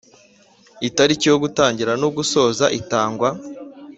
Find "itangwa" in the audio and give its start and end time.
2.79-3.29